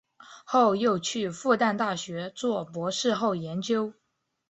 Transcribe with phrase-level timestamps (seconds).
[0.45, 3.93] 后又去复旦大学做博士后研究。